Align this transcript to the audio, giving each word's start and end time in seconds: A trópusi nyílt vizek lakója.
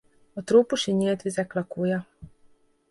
A 0.35 0.41
trópusi 0.41 0.91
nyílt 0.91 1.21
vizek 1.21 1.53
lakója. 1.53 2.07